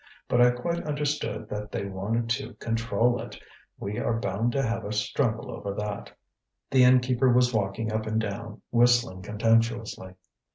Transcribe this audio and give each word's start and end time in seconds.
But 0.27 0.41
I 0.41 0.49
quite 0.49 0.83
understood 0.85 1.47
that 1.49 1.71
they 1.71 1.85
wanted 1.85 2.27
to 2.31 2.55
control 2.55 3.21
it. 3.21 3.39
We 3.77 3.99
are 3.99 4.19
bound 4.19 4.51
to 4.53 4.63
have 4.63 4.83
a 4.83 4.91
struggle 4.91 5.51
over 5.51 5.75
that." 5.75 6.11
The 6.71 6.83
innkeeper 6.83 7.31
was 7.31 7.53
walking 7.53 7.91
up 7.93 8.07
and 8.07 8.19
down, 8.19 8.63
whistling 8.71 9.21
contemptuously. 9.21 10.15